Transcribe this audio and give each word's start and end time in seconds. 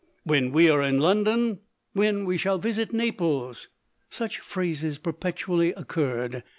"When 0.23 0.51
we 0.51 0.67
are 0.67 0.81
in 0.81 0.99
London," 0.99 1.59
—"When 1.93 2.25
we 2.25 2.35
shall 2.35 2.57
visit 2.57 2.91
Naples,"— 2.91 3.67
such 4.09 4.39
phrases 4.39 4.97
perpetually 4.97 5.75
oc 5.75 5.93
curred. 5.93 6.41